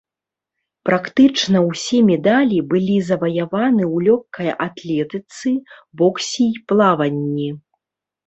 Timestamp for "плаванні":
6.73-7.49